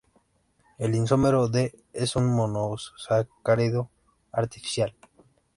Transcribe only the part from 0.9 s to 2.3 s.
isómero D es un